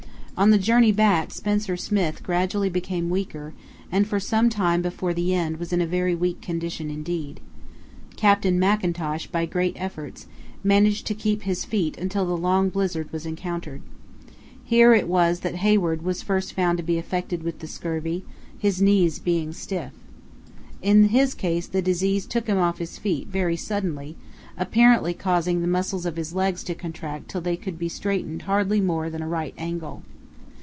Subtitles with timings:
[0.37, 3.53] "On the journey back Spencer Smith gradually became weaker,
[3.91, 7.39] and for some time before the end was in a very weak condition indeed.
[8.15, 10.25] Captain Mackintosh, by great efforts,
[10.63, 13.83] managed to keep his feet until the long blizzard was encountered.
[14.63, 18.25] Here it was that Hayward was first found to be affected with the scurvy,
[18.57, 19.91] his knees being stiff.
[20.81, 24.17] In his case the disease took him off his feet very suddenly,
[24.57, 28.81] apparently causing the muscles of his legs to contract till they could be straightened hardly
[28.81, 30.01] more than a right angle.